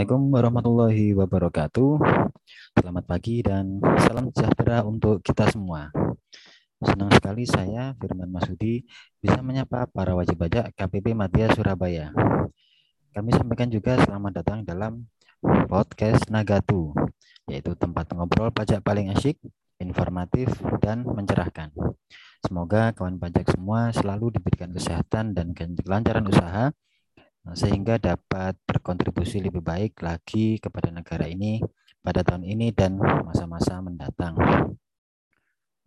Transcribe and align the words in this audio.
Assalamualaikum 0.00 0.32
warahmatullahi 0.32 1.06
wabarakatuh. 1.12 1.92
Selamat 2.72 3.04
pagi 3.04 3.44
dan 3.44 3.84
salam 4.00 4.32
sejahtera 4.32 4.80
untuk 4.80 5.20
kita 5.20 5.44
semua. 5.52 5.92
Senang 6.80 7.12
sekali 7.12 7.44
saya, 7.44 7.92
Firman 8.00 8.32
Masudi, 8.32 8.80
bisa 9.20 9.44
menyapa 9.44 9.84
para 9.92 10.16
wajib 10.16 10.40
pajak 10.40 10.72
KPP 10.72 11.12
Madya 11.12 11.52
Surabaya. 11.52 12.16
Kami 13.12 13.28
sampaikan 13.36 13.68
juga 13.68 14.00
selamat 14.00 14.40
datang 14.40 14.64
dalam 14.64 15.04
podcast 15.68 16.32
Nagatu, 16.32 16.96
yaitu 17.52 17.76
tempat 17.76 18.08
ngobrol 18.16 18.48
pajak 18.56 18.80
paling 18.80 19.12
asyik, 19.12 19.36
informatif, 19.84 20.48
dan 20.80 21.04
mencerahkan. 21.04 21.76
Semoga 22.40 22.96
kawan 22.96 23.20
pajak 23.20 23.52
semua 23.52 23.92
selalu 23.92 24.32
diberikan 24.32 24.72
kesehatan 24.72 25.36
dan 25.36 25.52
kelancaran 25.52 26.24
usaha, 26.24 26.72
sehingga 27.56 27.96
dapat 27.96 28.54
berkontribusi 28.68 29.40
lebih 29.40 29.64
baik 29.64 30.04
lagi 30.04 30.60
kepada 30.60 30.92
negara 30.92 31.24
ini 31.24 31.58
pada 32.00 32.24
tahun 32.24 32.44
ini 32.44 32.72
dan 32.72 32.96
masa-masa 33.00 33.80
mendatang. 33.80 34.36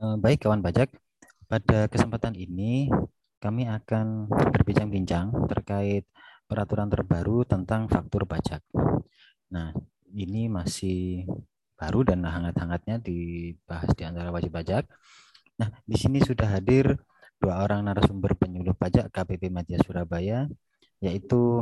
Eh, 0.01 0.15
baik 0.19 0.45
kawan 0.45 0.61
pajak, 0.65 0.89
pada 1.47 1.87
kesempatan 1.89 2.33
ini 2.35 2.89
kami 3.37 3.67
akan 3.69 4.27
berbincang-bincang 4.29 5.31
terkait 5.51 6.07
peraturan 6.47 6.89
terbaru 6.89 7.45
tentang 7.45 7.87
faktur 7.87 8.25
pajak. 8.25 8.61
Nah, 9.53 9.73
ini 10.13 10.47
masih 10.49 11.27
baru 11.77 12.05
dan 12.07 12.23
hangat-hangatnya 12.23 13.01
dibahas 13.01 13.91
di 13.97 14.03
antara 14.05 14.29
wajib 14.29 14.53
pajak. 14.53 14.85
Nah, 15.59 15.69
di 15.83 15.97
sini 15.97 16.21
sudah 16.23 16.47
hadir 16.49 16.97
dua 17.41 17.59
orang 17.65 17.83
narasumber 17.83 18.33
penyuluh 18.39 18.73
pajak 18.77 19.11
KPP 19.11 19.51
Madya 19.51 19.77
Surabaya 19.83 20.47
yaitu 21.03 21.59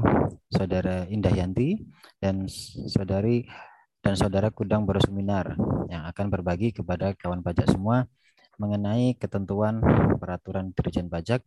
Saudara 0.54 1.10
Indah 1.10 1.34
Yanti 1.34 1.82
dan 2.22 2.46
Saudari 2.86 3.50
dan 4.06 4.14
Saudara 4.14 4.54
Kudang 4.54 4.86
Berosuminar 4.86 5.58
yang 5.90 6.06
akan 6.06 6.30
berbagi 6.30 6.70
kepada 6.70 7.18
kawan 7.18 7.42
pajak 7.42 7.74
semua 7.74 8.06
mengenai 8.62 9.18
ketentuan 9.18 9.82
peraturan 10.22 10.70
Dirjen 10.78 11.10
Pajak 11.10 11.42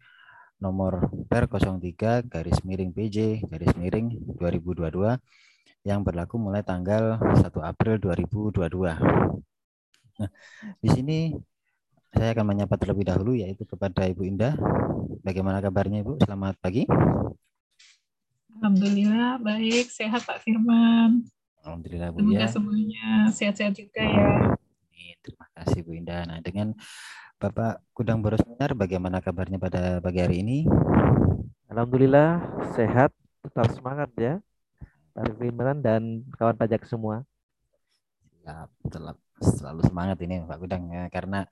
nomor 0.58 1.06
Per 1.30 1.46
03 1.46 2.26
garis 2.26 2.58
miring 2.66 2.90
PJ 2.90 3.46
garis 3.46 3.70
miring 3.78 4.18
2022 4.42 5.14
yang 5.86 6.02
berlaku 6.02 6.34
mulai 6.40 6.66
tanggal 6.66 7.20
1 7.20 7.46
April 7.62 7.94
2022. 8.02 8.98
Nah, 10.18 10.30
di 10.82 10.88
sini 10.88 11.18
saya 12.14 12.32
akan 12.32 12.46
menyapa 12.54 12.74
terlebih 12.78 13.06
dahulu 13.06 13.34
yaitu 13.38 13.66
kepada 13.66 14.06
Ibu 14.06 14.22
Indah. 14.24 14.54
Bagaimana 15.20 15.60
kabarnya 15.60 16.00
Ibu? 16.06 16.22
Selamat 16.24 16.56
pagi. 16.62 16.88
Alhamdulillah 18.54 19.42
baik, 19.42 19.90
sehat 19.90 20.22
Pak 20.22 20.46
Firman. 20.46 21.26
Alhamdulillah 21.64 22.14
Bu 22.14 22.22
Semoga 22.22 22.38
ya. 22.38 22.46
semuanya 22.46 23.06
sehat-sehat 23.34 23.74
juga 23.74 24.02
ya. 24.04 24.54
Terima 25.24 25.46
kasih 25.58 25.80
Bu 25.82 25.96
Indah. 25.96 26.22
Nah 26.28 26.38
dengan 26.44 26.76
Bapak 27.40 27.82
Kudang 27.90 28.22
Borosminar, 28.22 28.76
bagaimana 28.78 29.18
kabarnya 29.18 29.58
pada 29.58 29.98
pagi 29.98 30.22
hari 30.22 30.46
ini? 30.46 30.70
Alhamdulillah 31.66 32.40
sehat, 32.78 33.10
tetap 33.42 33.68
semangat 33.74 34.10
ya. 34.14 34.38
Pak 35.16 35.34
Firman 35.34 35.82
dan 35.82 36.22
kawan 36.38 36.54
pajak 36.54 36.86
semua. 36.86 37.26
Siap, 38.44 38.70
selalu 39.40 39.82
semangat 39.88 40.20
ini 40.22 40.44
Pak 40.46 40.58
Kudang 40.62 40.92
ya, 40.94 41.10
karena 41.10 41.48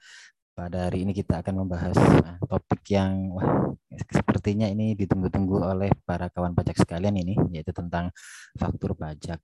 pada 0.52 0.88
hari 0.88 1.08
ini 1.08 1.16
kita 1.16 1.40
akan 1.40 1.64
membahas 1.64 1.96
nah, 1.96 2.36
topik 2.44 2.84
yang 2.92 3.32
wah, 3.32 3.72
sepertinya 3.88 4.68
ini 4.68 4.92
ditunggu-tunggu 4.92 5.64
oleh 5.64 5.88
para 6.04 6.28
kawan 6.28 6.52
pajak 6.52 6.76
sekalian 6.76 7.16
ini, 7.16 7.34
yaitu 7.56 7.72
tentang 7.72 8.12
faktur 8.56 8.92
pajak. 8.92 9.40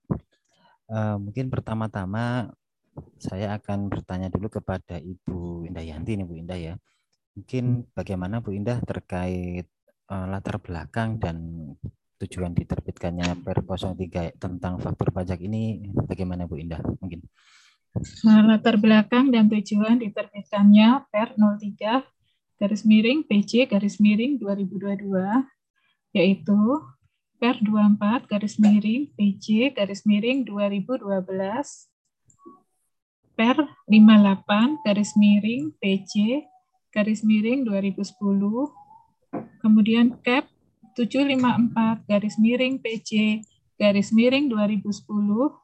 Uh, 0.89 1.17
mungkin 1.21 1.49
pertama-tama 1.53 2.49
saya 3.21 3.57
akan 3.57 3.89
bertanya 3.89 4.27
dulu 4.29 4.49
kepada 4.49 4.97
Ibu 4.97 5.69
Indah 5.69 5.85
Yanti 5.85 6.17
nih 6.17 6.25
Bu 6.25 6.35
Indah 6.37 6.57
ya. 6.57 6.73
Mungkin 7.37 7.89
bagaimana 7.93 8.41
Bu 8.41 8.53
Indah 8.53 8.81
terkait 8.83 9.65
uh, 10.09 10.25
latar 10.29 10.61
belakang 10.61 11.17
dan 11.21 11.37
tujuan 12.19 12.51
diterbitkannya 12.51 13.39
Per 13.47 13.63
03 13.63 14.35
tentang 14.35 14.75
faktur 14.81 15.09
pajak 15.15 15.39
ini 15.39 15.89
bagaimana 16.05 16.45
Bu 16.45 16.59
Indah? 16.59 16.81
Mungkin. 16.99 17.23
Nah, 17.97 18.45
latar 18.45 18.77
belakang 18.77 19.33
dan 19.33 19.49
tujuan 19.49 19.97
diterbitkannya 19.97 21.09
Per 21.09 21.33
03 21.33 22.05
garis 22.61 22.85
miring 22.85 23.25
PJ 23.25 23.65
garis 23.65 23.97
miring 23.97 24.37
2022 24.37 25.09
yaitu 26.13 26.59
Per 27.41 27.55
24 27.65 28.29
garis 28.29 28.61
miring 28.61 29.09
PJ 29.17 29.73
garis 29.73 30.05
miring 30.05 30.45
2012 30.45 31.01
Per 33.33 33.57
58 33.89 34.85
garis 34.85 35.11
miring 35.17 35.73
PJ 35.81 36.13
garis 36.93 37.25
miring 37.25 37.65
2010 37.65 38.05
kemudian 39.65 40.13
Cap 40.21 40.45
754 40.93 42.05
garis 42.05 42.37
miring 42.37 42.77
PJ 42.77 43.41
garis 43.81 44.13
miring 44.13 44.45
2010 44.45 45.57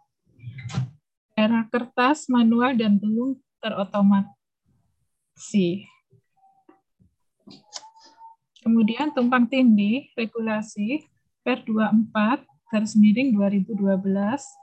era 1.36 1.68
kertas, 1.68 2.32
manual, 2.32 2.80
dan 2.80 2.96
belum 2.96 3.36
terotomasi. 3.60 4.32
Kemudian 8.64 9.14
tumpang 9.14 9.46
tindih 9.46 10.10
regulasi 10.18 11.06
per 11.46 11.62
24 11.68 12.42
garis 12.72 12.98
miring 12.98 13.36
2012, 13.36 13.78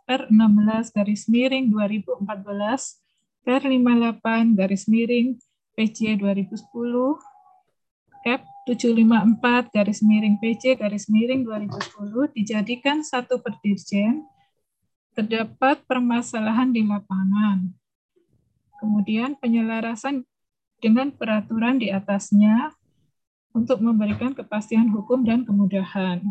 per 0.09 0.27
16 0.27 0.97
garis 0.97 1.31
miring 1.31 1.71
2014, 1.71 2.27
per 3.47 3.61
58 3.63 4.59
garis 4.59 4.85
miring 4.91 5.39
PC 5.79 6.19
2010, 6.19 7.23
Cap 8.23 8.47
754 8.71 9.75
garis 9.75 9.99
miring 9.99 10.39
PC 10.39 10.79
garis 10.79 11.11
miring 11.11 11.43
2010 11.43 12.39
dijadikan 12.39 13.03
satu 13.03 13.43
per 13.43 13.59
dirjen 13.59 14.23
terdapat 15.13 15.85
permasalahan 15.85 16.73
di 16.73 16.85
lapangan. 16.85 17.69
Kemudian 18.81 19.39
penyelarasan 19.39 20.27
dengan 20.83 21.15
peraturan 21.15 21.79
di 21.79 21.95
atasnya 21.95 22.75
untuk 23.55 23.79
memberikan 23.85 24.35
kepastian 24.35 24.91
hukum 24.91 25.23
dan 25.23 25.47
kemudahan. 25.47 26.25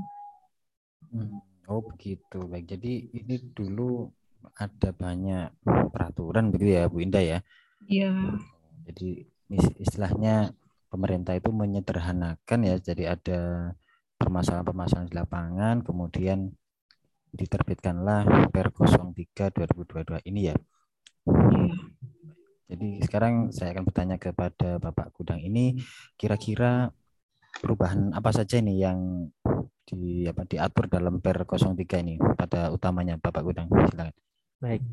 Hmm, 1.13 1.39
oh 1.69 1.79
begitu, 1.85 2.43
baik. 2.49 2.75
Jadi 2.75 3.13
ini 3.15 3.35
dulu 3.55 4.09
ada 4.57 4.89
banyak 4.91 5.53
peraturan 5.93 6.49
begitu 6.49 6.81
ya 6.81 6.89
Bu 6.89 6.99
Indah 7.05 7.23
ya? 7.23 7.39
Iya. 7.85 8.41
Jadi 8.89 9.29
istilahnya 9.79 10.51
pemerintah 10.91 11.37
itu 11.37 11.53
menyederhanakan 11.53 12.59
ya, 12.67 12.75
jadi 12.81 13.15
ada 13.15 13.39
permasalahan-permasalahan 14.19 15.07
di 15.07 15.15
lapangan, 15.15 15.75
kemudian 15.85 16.51
diterbitkanlah 17.31 18.51
Per 18.51 18.67
03 18.75 19.51
2022 19.55 20.29
ini 20.29 20.51
ya. 20.51 20.55
Jadi 22.71 23.03
sekarang 23.03 23.51
saya 23.51 23.75
akan 23.75 23.83
bertanya 23.83 24.15
kepada 24.15 24.79
Bapak 24.79 25.11
Kudang 25.11 25.43
ini 25.43 25.75
kira-kira 26.15 26.87
perubahan 27.59 28.15
apa 28.15 28.31
saja 28.31 28.63
ini 28.63 28.79
yang 28.79 29.27
di 29.83 30.23
apa 30.23 30.47
diatur 30.47 30.87
dalam 30.87 31.19
Per 31.19 31.43
03 31.43 31.75
ini 31.99 32.15
pada 32.39 32.71
utamanya 32.71 33.19
Bapak 33.19 33.43
Kudang 33.43 33.67
silakan. 33.91 34.15
Baik. 34.63 34.83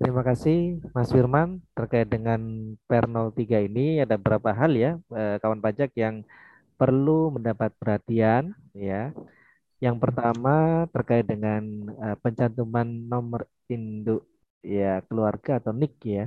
Terima 0.00 0.22
kasih 0.24 0.80
Mas 0.96 1.12
Firman 1.12 1.60
terkait 1.76 2.08
dengan 2.08 2.40
Per 2.88 3.04
03 3.04 3.68
ini 3.68 4.00
ada 4.00 4.16
beberapa 4.16 4.56
hal 4.56 4.72
ya 4.72 4.96
eh, 5.12 5.36
kawan 5.40 5.60
pajak 5.60 5.92
yang 5.92 6.24
perlu 6.80 7.36
mendapat 7.36 7.74
perhatian 7.76 8.56
ya. 8.72 9.12
Yang 9.78 9.96
pertama 10.02 10.86
terkait 10.90 11.22
dengan 11.22 11.62
uh, 12.02 12.16
pencantuman 12.18 12.86
nomor 12.86 13.46
induk 13.70 14.26
ya 14.58 15.06
keluarga 15.06 15.62
atau 15.62 15.70
NIK 15.70 15.98
ya 16.02 16.26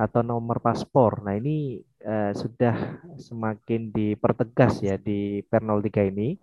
atau 0.00 0.24
nomor 0.24 0.58
paspor. 0.64 1.20
Nah, 1.20 1.36
ini 1.36 1.84
uh, 2.02 2.32
sudah 2.32 3.04
semakin 3.20 3.92
dipertegas 3.92 4.80
ya 4.80 4.96
di 4.96 5.44
Per 5.44 5.60
03 5.60 6.12
ini. 6.12 6.34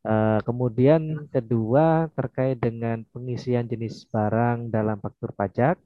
Uh, 0.00 0.40
kemudian 0.48 1.28
kedua 1.28 2.08
terkait 2.16 2.56
dengan 2.56 3.04
pengisian 3.12 3.68
jenis 3.68 4.08
barang 4.08 4.70
dalam 4.70 4.96
faktur 5.02 5.34
pajak. 5.34 5.76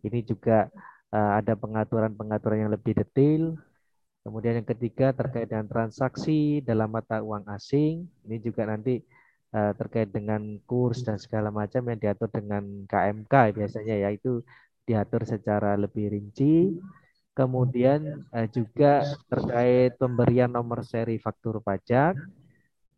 Ini 0.00 0.24
juga 0.24 0.72
uh, 1.12 1.38
ada 1.38 1.54
pengaturan-pengaturan 1.54 2.66
yang 2.66 2.72
lebih 2.72 2.98
detail 2.98 3.60
Kemudian 4.20 4.60
yang 4.60 4.68
ketiga 4.68 5.16
terkait 5.16 5.48
dengan 5.48 5.64
transaksi 5.64 6.60
dalam 6.60 6.92
mata 6.92 7.24
uang 7.24 7.48
asing. 7.48 8.04
Ini 8.28 8.36
juga 8.44 8.68
nanti 8.68 9.00
uh, 9.56 9.72
terkait 9.72 10.12
dengan 10.12 10.60
kurs 10.68 11.00
dan 11.00 11.16
segala 11.16 11.48
macam 11.48 11.88
yang 11.88 11.98
diatur 11.98 12.28
dengan 12.28 12.84
KMK 12.84 13.56
biasanya 13.56 13.96
ya 13.96 14.08
itu 14.12 14.44
diatur 14.84 15.24
secara 15.24 15.72
lebih 15.80 16.12
rinci. 16.12 16.76
Kemudian 17.32 18.26
uh, 18.36 18.44
juga 18.52 19.08
terkait 19.32 19.96
pemberian 19.96 20.52
nomor 20.52 20.84
seri 20.84 21.16
faktur 21.16 21.64
pajak 21.64 22.18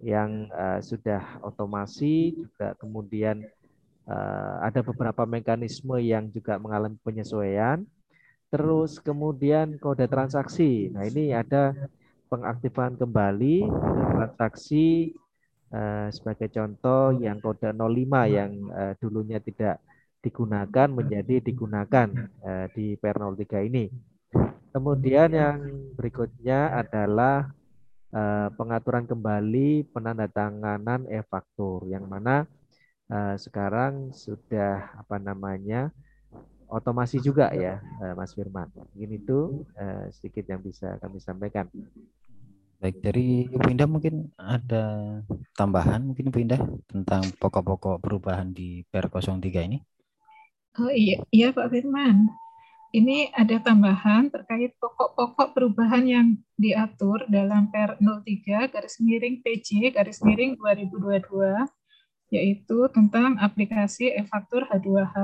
yang 0.02 0.50
uh, 0.50 0.82
sudah 0.82 1.38
otomasi 1.46 2.34
juga 2.34 2.74
kemudian 2.74 3.46
uh, 4.10 4.58
ada 4.66 4.82
beberapa 4.82 5.22
mekanisme 5.22 5.94
yang 6.02 6.26
juga 6.34 6.58
mengalami 6.58 6.98
penyesuaian. 7.06 7.86
Terus 8.52 9.00
kemudian 9.00 9.80
kode 9.80 10.04
transaksi. 10.12 10.92
Nah 10.92 11.08
ini 11.08 11.32
ada 11.32 11.72
pengaktifan 12.28 13.00
kembali 13.00 13.64
transaksi 14.12 15.16
uh, 15.72 16.12
sebagai 16.12 16.52
contoh 16.52 17.16
yang 17.16 17.40
kode 17.40 17.72
05 17.72 17.80
yang 18.28 18.52
uh, 18.68 18.92
dulunya 19.00 19.40
tidak 19.40 19.80
digunakan 20.20 20.84
menjadi 20.84 21.40
digunakan 21.40 22.08
uh, 22.44 22.68
di 22.76 22.92
PR03 23.00 23.72
ini. 23.72 23.88
Kemudian 24.72 25.32
yang 25.32 25.58
berikutnya 25.96 26.76
adalah 26.76 27.52
pengaturan 28.60 29.08
kembali 29.08 29.88
penandatanganan 29.88 31.08
e-faktur 31.08 31.88
yang 31.88 32.04
mana 32.04 32.44
sekarang 33.40 34.12
sudah 34.12 35.00
apa 35.00 35.16
namanya 35.16 35.88
otomasi 36.72 37.20
juga 37.20 37.52
ya 37.52 37.84
uh, 38.00 38.16
Mas 38.16 38.32
Firman. 38.32 38.72
Ini 38.96 39.20
itu 39.20 39.68
uh, 39.76 40.08
sedikit 40.08 40.48
yang 40.48 40.64
bisa 40.64 40.96
kami 40.98 41.20
sampaikan. 41.20 41.68
Baik 42.80 42.98
dari 42.98 43.46
Ibu 43.46 43.68
Indah 43.70 43.86
mungkin 43.86 44.32
ada 44.40 45.20
tambahan 45.54 46.02
mungkin 46.02 46.32
Ibu 46.32 46.38
Indah 46.42 46.62
tentang 46.90 47.22
pokok-pokok 47.38 48.02
perubahan 48.02 48.50
di 48.50 48.82
PR 48.90 49.06
03 49.06 49.68
ini. 49.68 49.78
Oh 50.80 50.90
iya, 50.90 51.20
iya 51.30 51.52
Pak 51.52 51.68
Firman 51.68 52.32
ini 52.92 53.32
ada 53.32 53.56
tambahan 53.56 54.28
terkait 54.28 54.76
pokok-pokok 54.76 55.56
perubahan 55.56 56.04
yang 56.04 56.28
diatur 56.60 57.24
dalam 57.26 57.72
Per 57.72 57.96
03 57.96 58.68
garis 58.68 59.00
miring 59.00 59.40
PJ 59.40 59.96
garis 59.96 60.20
miring 60.20 60.60
2022 60.60 61.64
yaitu 62.32 62.78
tentang 62.92 63.40
aplikasi 63.40 64.12
e-faktur 64.12 64.68
H2H 64.68 65.16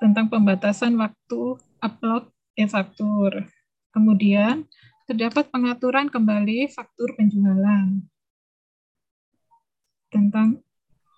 tentang 0.00 0.32
pembatasan 0.32 0.96
waktu 0.96 1.60
upload 1.84 2.32
e-faktur. 2.56 3.46
Kemudian 3.92 4.64
terdapat 5.04 5.52
pengaturan 5.52 6.08
kembali 6.08 6.72
faktur 6.72 7.12
penjualan 7.14 8.00
tentang 10.10 10.64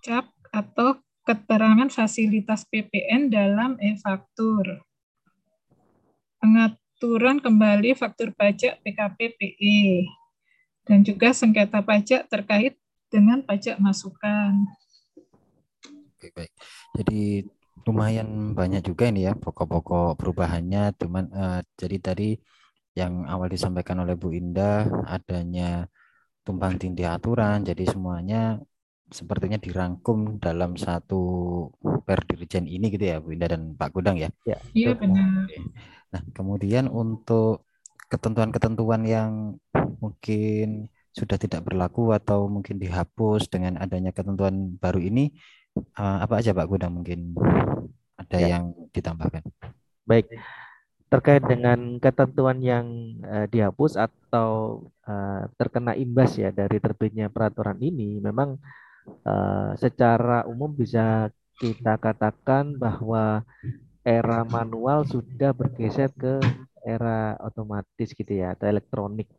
cap 0.03 0.29
atau 0.53 0.99
keterangan 1.23 1.87
fasilitas 1.87 2.67
PPN 2.67 3.31
dalam 3.31 3.79
e-faktur. 3.79 4.83
Pengaturan 6.43 7.39
kembali 7.39 7.95
faktur 7.95 8.35
pajak 8.35 8.83
PKPPE 8.83 10.03
dan 10.83 10.99
juga 11.07 11.31
sengketa 11.31 11.79
pajak 11.79 12.27
terkait 12.27 12.75
dengan 13.07 13.39
pajak 13.39 13.79
masukan. 13.79 14.67
Oke, 16.19 16.27
baik. 16.35 16.51
Jadi 16.99 17.47
lumayan 17.87 18.55
banyak 18.55 18.81
juga 18.85 19.09
ini 19.11 19.27
ya 19.27 19.33
pokok-pokok 19.35 20.19
perubahannya. 20.19 20.95
Cuman 20.99 21.25
uh, 21.31 21.59
jadi 21.75 21.97
tadi 21.99 22.29
yang 22.93 23.25
awal 23.25 23.49
disampaikan 23.49 24.01
oleh 24.03 24.13
Bu 24.13 24.31
Indah 24.33 24.85
adanya 25.09 25.89
tumpang 26.45 26.77
tindih 26.81 27.09
aturan. 27.09 27.63
Jadi 27.63 27.83
semuanya 27.89 28.59
sepertinya 29.13 29.61
dirangkum 29.61 30.41
dalam 30.41 30.73
satu 30.73 31.21
perdirjen 32.07 32.65
ini 32.65 32.89
gitu 32.93 33.05
ya 33.05 33.17
Bu 33.21 33.35
Indah 33.35 33.53
dan 33.53 33.77
Pak 33.77 33.89
Gudang 33.93 34.17
ya. 34.17 34.29
ya 34.47 34.57
iya 34.73 34.91
benar. 34.95 35.49
Nah 36.13 36.21
kemudian 36.33 36.87
untuk 36.89 37.67
ketentuan-ketentuan 38.09 39.01
yang 39.09 39.57
mungkin 39.97 40.89
sudah 41.13 41.37
tidak 41.37 41.61
berlaku 41.65 42.09
atau 42.09 42.49
mungkin 42.49 42.81
dihapus 42.81 43.45
dengan 43.49 43.77
adanya 43.77 44.09
ketentuan 44.09 44.77
baru 44.81 44.97
ini 44.97 45.29
eh, 45.77 46.17
apa 46.23 46.33
aja 46.39 46.51
Pak 46.53 46.67
Gudang 46.69 47.01
mungkin 47.01 47.33
ada 48.17 48.37
ya. 48.37 48.57
yang 48.57 48.73
ditambahkan? 48.93 49.43
Baik 50.05 50.29
terkait 51.13 51.45
dengan 51.45 52.01
ketentuan 52.01 52.57
yang 52.57 52.89
uh, 53.21 53.45
dihapus 53.45 54.01
atau 54.01 54.81
uh, 55.05 55.45
terkena 55.61 55.93
imbas 55.93 56.33
ya 56.41 56.49
dari 56.49 56.81
terbitnya 56.81 57.29
peraturan 57.29 57.77
ini 57.85 58.17
memang 58.17 58.57
uh, 59.21 59.77
secara 59.77 60.41
umum 60.49 60.73
bisa 60.73 61.29
kita 61.61 62.01
katakan 62.01 62.81
bahwa 62.81 63.45
era 64.01 64.41
manual 64.41 65.05
sudah 65.05 65.53
bergeser 65.53 66.09
ke 66.17 66.41
era 66.81 67.37
otomatis 67.45 68.09
gitu 68.17 68.33
ya 68.33 68.57
atau 68.57 68.73
elektronik 68.73 69.29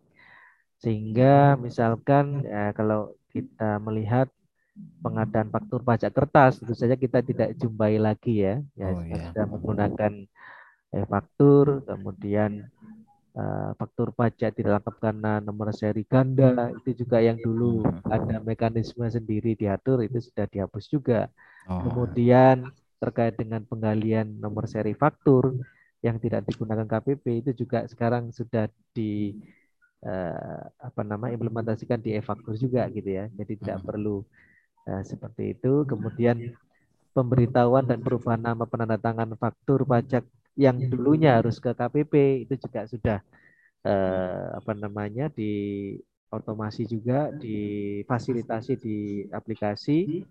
sehingga 0.79 1.59
misalkan 1.59 2.47
ya, 2.47 2.71
kalau 2.71 3.19
kita 3.35 3.83
melihat 3.83 4.31
pengadaan 5.05 5.53
faktur 5.53 5.85
pajak 5.85 6.17
kertas 6.17 6.65
tentu 6.65 6.73
saja 6.73 6.97
kita 6.97 7.21
tidak 7.21 7.53
jumpai 7.61 8.01
lagi 8.01 8.41
ya 8.41 8.65
ya 8.73 8.89
oh, 8.97 9.05
iya. 9.05 9.29
sudah 9.29 9.45
menggunakan 9.53 10.13
eh, 10.97 11.05
faktur 11.05 11.85
kemudian 11.85 12.73
uh, 13.39 13.71
faktur 13.77 14.15
pajak 14.15 14.55
tidak 14.55 14.81
lengkap 14.81 14.97
karena 15.03 15.33
nomor 15.43 15.75
seri 15.75 16.07
ganda 16.07 16.71
itu 16.83 17.05
juga 17.05 17.21
yang 17.21 17.39
dulu 17.39 17.83
hmm. 17.83 18.07
ada 18.09 18.37
mekanisme 18.41 19.05
sendiri 19.07 19.59
diatur 19.59 20.07
itu 20.07 20.23
sudah 20.23 20.47
dihapus 20.49 20.85
juga. 20.89 21.29
Oh. 21.67 21.83
Kemudian 21.91 22.71
terkait 23.03 23.37
dengan 23.37 23.67
penggalian 23.67 24.41
nomor 24.41 24.65
seri 24.71 24.97
faktur 24.97 25.61
yang 26.01 26.17
tidak 26.21 26.45
digunakan 26.49 26.85
KPP 26.85 27.25
itu 27.45 27.51
juga 27.65 27.85
sekarang 27.89 28.31
sudah 28.33 28.69
di 28.93 29.35
uh, 30.05 30.63
apa 30.81 31.01
nama 31.05 31.33
implementasikan 31.33 32.01
di 32.01 32.17
e-faktur 32.17 32.55
juga 32.57 32.87
gitu 32.93 33.09
ya. 33.09 33.29
Jadi 33.35 33.53
tidak 33.61 33.83
hmm. 33.83 33.87
perlu 33.89 34.17
uh, 34.89 35.03
seperti 35.03 35.57
itu. 35.57 35.85
Kemudian 35.89 36.55
pemberitahuan 37.15 37.87
dan 37.87 38.03
perubahan 38.03 38.43
nama 38.43 38.65
penandatangan 38.67 39.39
faktur 39.39 39.87
pajak 39.87 40.27
yang 40.59 40.77
dulunya 40.91 41.39
harus 41.39 41.59
ke 41.63 41.71
KPP 41.75 42.47
itu 42.47 42.55
juga 42.59 42.87
sudah 42.87 43.19
eh, 43.87 44.47
apa 44.59 44.73
namanya 44.75 45.31
di 45.31 45.53
otomasi 46.31 46.87
juga 46.87 47.31
difasilitasi 47.35 48.73
di 48.79 48.97
aplikasi 49.31 50.23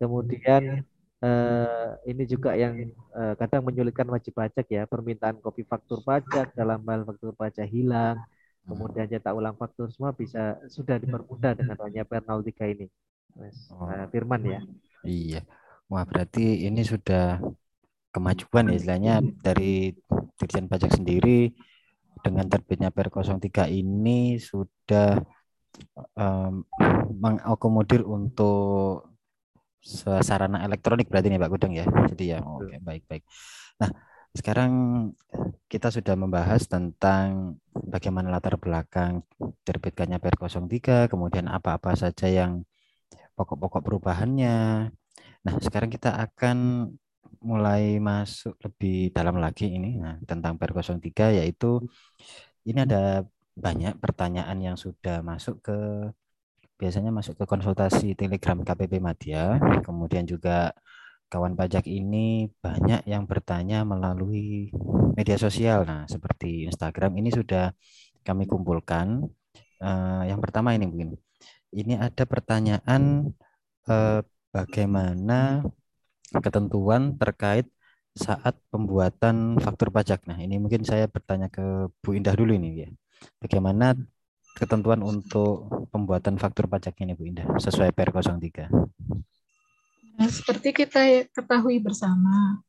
kemudian 0.00 0.84
eh, 1.24 1.88
ini 2.08 2.24
juga 2.28 2.56
yang 2.56 2.74
eh, 3.16 3.34
kadang 3.40 3.62
menyulitkan 3.68 4.08
wajib 4.08 4.36
pajak 4.36 4.66
ya 4.68 4.84
permintaan 4.88 5.40
kopi 5.40 5.64
faktur 5.64 6.00
pajak 6.04 6.52
dalam 6.56 6.80
hal 6.88 7.04
faktur 7.08 7.32
pajak 7.36 7.68
hilang 7.68 8.20
kemudian 8.68 9.08
cetak 9.10 9.34
ulang 9.36 9.56
faktur 9.58 9.88
semua 9.92 10.12
bisa 10.14 10.56
sudah 10.70 10.96
dipermudah 11.00 11.52
dengan 11.58 11.76
adanya 11.76 12.04
Pernal 12.06 12.40
3 12.44 12.72
ini 12.72 12.86
oh. 13.38 13.88
Eh, 13.88 14.06
Firman 14.12 14.42
ya 14.44 14.60
iya 15.06 15.40
wah 15.88 16.04
berarti 16.04 16.66
ini 16.68 16.82
sudah 16.84 17.40
kemajuan 18.12 18.68
ya 18.70 18.76
istilahnya 18.76 19.14
dari 19.40 19.96
Dirjen 20.36 20.68
Pajak 20.68 20.92
sendiri 21.00 21.52
dengan 22.22 22.46
terbitnya 22.46 22.92
Per 22.92 23.08
03 23.08 23.72
ini 23.72 24.36
sudah 24.38 25.18
um, 26.14 26.62
mengakomodir 27.10 28.06
untuk 28.06 29.10
sarana 29.82 30.62
elektronik 30.62 31.10
berarti 31.10 31.26
nih 31.32 31.42
Pak 31.42 31.50
Gudang 31.50 31.72
ya. 31.74 31.86
Jadi 31.86 32.24
ya 32.30 32.38
oke 32.38 32.70
okay, 32.70 32.78
baik 32.78 33.02
baik. 33.10 33.24
Nah, 33.82 33.90
sekarang 34.32 34.72
kita 35.66 35.90
sudah 35.90 36.14
membahas 36.14 36.64
tentang 36.70 37.58
bagaimana 37.74 38.30
latar 38.30 38.54
belakang 38.56 39.26
terbitkannya 39.66 40.22
Per 40.22 40.38
03, 40.38 41.10
kemudian 41.10 41.50
apa-apa 41.50 41.98
saja 41.98 42.30
yang 42.30 42.62
pokok-pokok 43.42 43.82
perubahannya. 43.82 44.58
Nah, 45.42 45.54
sekarang 45.58 45.90
kita 45.90 46.14
akan 46.14 46.86
mulai 47.42 47.98
masuk 47.98 48.54
lebih 48.62 49.10
dalam 49.10 49.42
lagi 49.42 49.66
ini 49.66 49.98
nah, 49.98 50.14
tentang 50.22 50.54
per 50.54 50.70
03 50.70 51.42
yaitu 51.42 51.82
ini 52.62 52.86
ada 52.86 53.26
banyak 53.58 53.98
pertanyaan 53.98 54.58
yang 54.62 54.76
sudah 54.78 55.20
masuk 55.26 55.58
ke 55.58 55.78
biasanya 56.78 57.10
masuk 57.10 57.34
ke 57.38 57.44
konsultasi 57.46 58.14
Telegram 58.18 58.58
KPP 58.62 58.98
Madya. 59.02 59.58
Kemudian 59.86 60.26
juga 60.26 60.74
kawan 61.30 61.54
pajak 61.54 61.86
ini 61.86 62.50
banyak 62.60 63.06
yang 63.06 63.24
bertanya 63.30 63.86
melalui 63.86 64.70
media 65.14 65.38
sosial. 65.38 65.86
Nah, 65.86 66.04
seperti 66.10 66.66
Instagram 66.70 67.18
ini 67.18 67.30
sudah 67.30 67.70
kami 68.26 68.46
kumpulkan. 68.50 69.22
Uh, 69.82 70.22
yang 70.30 70.38
pertama 70.38 70.74
ini 70.78 70.86
mungkin 70.86 71.18
ini 71.72 71.96
ada 71.96 72.28
pertanyaan 72.28 73.32
uh, 73.88 74.20
bagaimana 74.52 75.64
ketentuan 76.32 77.16
terkait 77.16 77.68
saat 78.12 78.60
pembuatan 78.68 79.56
faktur 79.56 79.88
pajak. 79.88 80.28
Nah, 80.28 80.36
ini 80.36 80.60
mungkin 80.60 80.84
saya 80.84 81.08
bertanya 81.08 81.48
ke 81.48 81.88
Bu 82.04 82.12
Indah 82.12 82.36
dulu 82.36 82.52
ini 82.52 82.84
ya. 82.84 82.88
Bagaimana 83.40 83.96
ketentuan 84.52 85.00
untuk 85.00 85.88
pembuatan 85.88 86.36
faktur 86.36 86.68
pajak 86.68 86.92
ini 87.00 87.16
Bu 87.16 87.24
Indah 87.24 87.48
sesuai 87.56 87.96
PR 87.96 88.12
03? 88.12 88.68
Nah, 90.12 90.28
seperti 90.28 90.76
kita 90.76 91.24
ketahui 91.32 91.80
bersama, 91.80 92.60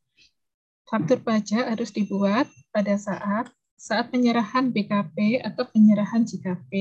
faktur 0.87 1.19
pajak 1.19 1.75
harus 1.75 1.91
dibuat 1.91 2.47
pada 2.71 2.95
saat 2.95 3.51
saat 3.75 4.07
penyerahan 4.07 4.71
BKP 4.71 5.43
atau 5.43 5.67
penyerahan 5.67 6.23
JKP. 6.23 6.71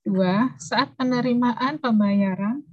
Dua, 0.00 0.56
saat 0.56 0.96
penerimaan 0.96 1.76
pembayaran 1.76 2.64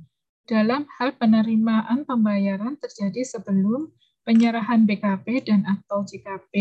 dalam 0.48 0.88
hal 0.96 1.12
penerimaan 1.19 2.07
pembayaran 2.07 2.79
terjadi 2.79 3.19
sebelum 3.27 3.91
penyerahan 4.24 4.88
BKP 4.88 5.43
dan 5.43 5.67
atau 5.67 6.07
JKP. 6.07 6.55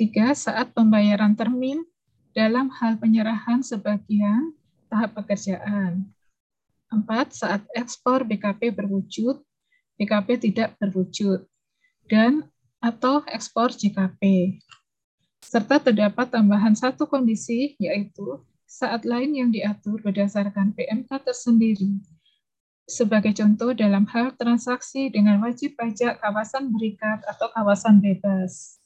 Tiga, 0.00 0.32
saat 0.32 0.72
pembayaran 0.72 1.36
termin 1.36 1.84
dalam 2.32 2.72
hal 2.72 2.96
penyerahan 2.96 3.60
sebagian 3.60 4.56
tahap 4.88 5.20
pekerjaan. 5.20 6.08
Empat, 6.88 7.36
saat 7.36 7.68
ekspor 7.76 8.24
BKP 8.24 8.72
berwujud, 8.72 9.44
BKP 10.00 10.40
tidak 10.40 10.72
berwujud, 10.80 11.44
dan 12.08 12.48
atau 12.80 13.20
ekspor 13.28 13.76
JKP. 13.76 14.56
Serta 15.44 15.76
terdapat 15.76 16.32
tambahan 16.32 16.72
satu 16.72 17.04
kondisi, 17.04 17.76
yaitu 17.76 18.40
saat 18.64 19.04
lain 19.04 19.36
yang 19.36 19.48
diatur 19.52 20.00
berdasarkan 20.00 20.72
PMK 20.72 21.10
tersendiri. 21.20 22.00
Sebagai 22.84 23.32
contoh 23.36 23.72
dalam 23.76 24.08
hal 24.08 24.36
transaksi 24.36 25.08
dengan 25.12 25.40
wajib 25.44 25.76
pajak 25.76 26.20
kawasan 26.20 26.72
berikat 26.72 27.20
atau 27.28 27.48
kawasan 27.52 28.00
bebas. 28.00 28.80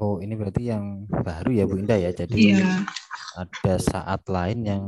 Oh, 0.00 0.18
ini 0.18 0.34
berarti 0.34 0.72
yang 0.72 1.06
baru 1.06 1.50
ya 1.54 1.64
Bu 1.68 1.76
Indah 1.80 2.00
ya. 2.00 2.10
Jadi 2.12 2.56
iya. 2.56 2.82
ada 3.36 3.74
saat 3.78 4.26
lain 4.26 4.58
yang 4.64 4.84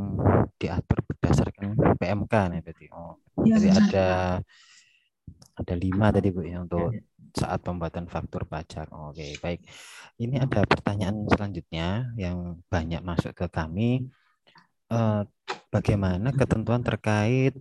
diatur 0.58 1.04
berdasarkan 1.08 1.96
PMK 2.00 2.34
nih 2.52 2.60
berarti. 2.64 2.86
Oh, 2.92 3.16
iya, 3.44 3.56
jadi 3.60 3.68
ada 3.70 4.08
ada 5.54 5.74
lima 5.78 6.10
tadi 6.10 6.28
Bu 6.34 6.42
ya 6.42 6.64
untuk 6.64 6.90
iya 6.90 7.13
saat 7.34 7.60
pembuatan 7.66 8.06
faktur 8.06 8.46
pajak. 8.46 8.86
Oke, 8.94 9.34
baik. 9.42 9.66
Ini 10.22 10.46
ada 10.46 10.62
pertanyaan 10.62 11.26
selanjutnya 11.26 12.14
yang 12.14 12.62
banyak 12.70 13.02
masuk 13.02 13.34
ke 13.34 13.46
kami. 13.50 14.06
Eh, 14.94 15.22
bagaimana 15.74 16.30
ketentuan 16.30 16.86
terkait 16.86 17.58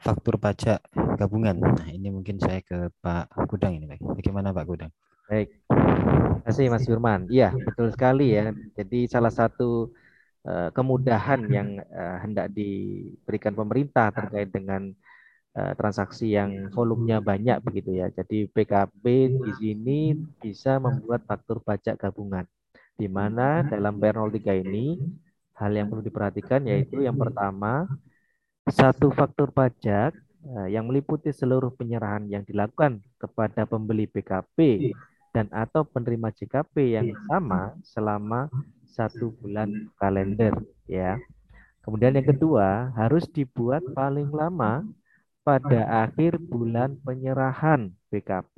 faktur 0.00 0.40
pajak 0.40 0.80
gabungan? 1.20 1.60
Nah, 1.60 1.88
ini 1.92 2.08
mungkin 2.08 2.40
saya 2.40 2.64
ke 2.64 2.88
Pak 3.04 3.28
Gudang 3.44 3.76
ini, 3.76 3.84
baik. 3.84 4.00
Bagaimana 4.00 4.56
Pak 4.56 4.64
Gudang? 4.64 4.92
Baik. 5.28 5.60
Terima 5.68 6.42
kasih 6.48 6.66
Mas 6.72 6.88
Firman. 6.88 7.28
Iya, 7.28 7.52
betul 7.52 7.92
sekali 7.92 8.32
ya. 8.32 8.56
Jadi 8.74 9.04
salah 9.04 9.28
satu 9.28 9.92
uh, 10.48 10.72
kemudahan 10.72 11.44
yang 11.52 11.76
uh, 11.92 12.16
hendak 12.24 12.48
diberikan 12.56 13.52
pemerintah 13.52 14.08
terkait 14.08 14.48
dengan 14.48 14.96
uh, 15.56 15.72
transaksi 15.74 16.34
yang 16.34 16.70
volumenya 16.70 17.18
banyak 17.18 17.58
begitu 17.64 17.98
ya. 17.98 18.06
Jadi 18.10 18.46
PKB 18.50 19.04
di 19.40 19.52
sini 19.58 19.98
bisa 20.38 20.78
membuat 20.78 21.26
faktur 21.26 21.62
pajak 21.62 21.98
gabungan. 21.98 22.46
Di 22.94 23.08
mana 23.08 23.64
dalam 23.64 23.96
PR03 23.96 24.60
ini 24.60 25.00
hal 25.56 25.72
yang 25.72 25.88
perlu 25.88 26.04
diperhatikan 26.04 26.64
yaitu 26.68 27.04
yang 27.04 27.16
pertama 27.16 27.88
satu 28.68 29.12
faktur 29.12 29.52
pajak 29.52 30.16
uh, 30.44 30.68
yang 30.68 30.88
meliputi 30.88 31.32
seluruh 31.32 31.72
penyerahan 31.72 32.24
yang 32.28 32.44
dilakukan 32.44 33.00
kepada 33.16 33.64
pembeli 33.64 34.08
PKP 34.08 34.90
dan 35.30 35.46
atau 35.54 35.86
penerima 35.86 36.34
JKP 36.34 36.74
yang 36.98 37.08
sama 37.30 37.74
selama 37.86 38.50
satu 38.90 39.30
bulan 39.38 39.88
kalender 39.96 40.52
ya. 40.90 41.16
Kemudian 41.80 42.12
yang 42.18 42.28
kedua 42.28 42.92
harus 42.92 43.24
dibuat 43.30 43.80
paling 43.96 44.28
lama 44.28 44.84
pada 45.50 46.06
akhir 46.06 46.38
bulan 46.38 46.94
penyerahan 47.02 47.90
BKP 48.06 48.56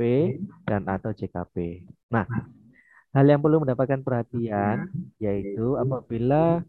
dan 0.68 0.84
atau 0.84 1.08
JKP. 1.16 1.88
Nah, 2.12 2.28
hal 3.16 3.24
yang 3.24 3.40
perlu 3.40 3.64
mendapatkan 3.64 4.04
perhatian 4.04 4.92
yaitu 5.16 5.80
apabila 5.80 6.60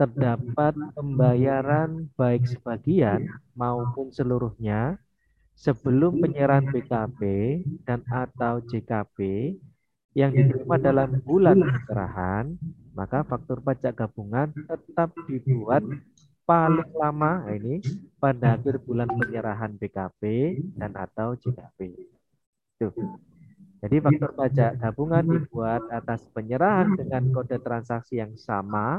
terdapat 0.00 0.72
pembayaran 0.96 2.08
baik 2.16 2.48
sebagian 2.48 3.28
maupun 3.52 4.08
seluruhnya 4.08 4.96
sebelum 5.52 6.24
penyerahan 6.24 6.64
BKP 6.72 7.20
dan 7.84 8.00
atau 8.08 8.64
JKP 8.64 9.20
yang 10.16 10.32
diterima 10.32 10.80
dalam 10.80 11.20
bulan 11.20 11.60
penyerahan, 11.60 12.56
maka 12.96 13.28
faktur 13.28 13.60
pajak 13.60 13.92
gabungan 13.92 14.56
tetap 14.56 15.12
dibuat 15.28 15.84
paling 16.50 16.90
lama 16.98 17.46
nah 17.46 17.54
ini 17.54 17.78
pada 18.18 18.58
akhir 18.58 18.82
bulan 18.82 19.06
penyerahan 19.06 19.70
BKP 19.78 20.22
dan 20.74 20.98
atau 20.98 21.38
JKP. 21.38 21.94
Tuh. 22.74 22.90
Jadi 23.80 23.96
faktor 24.02 24.34
pajak 24.34 24.82
gabungan 24.82 25.24
dibuat 25.30 25.86
atas 25.94 26.26
penyerahan 26.34 26.98
dengan 26.98 27.30
kode 27.30 27.54
transaksi 27.62 28.18
yang 28.18 28.34
sama 28.34 28.98